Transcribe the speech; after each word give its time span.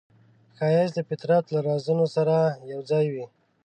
ښایست 0.55 0.93
د 0.95 0.99
فطرت 1.09 1.45
له 1.53 1.59
رازونو 1.67 2.05
سره 2.15 2.35
یوځای 2.71 3.05
وي 3.13 3.25